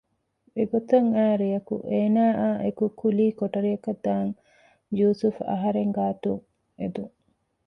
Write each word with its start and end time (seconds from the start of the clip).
އެގޮތަށް 0.57 1.09
އައި 1.15 1.37
ރެޔަކު 1.41 1.75
އޭނާއާއިއެކު 1.91 2.85
ކުލީ 2.99 3.25
ކޮޓަރިއަކަށް 3.39 4.01
ދާން 4.05 4.31
ޔޫސުފް 4.97 5.39
އަހަރެން 5.49 5.91
ގާތުން 5.97 6.41
އެދުން 6.79 7.13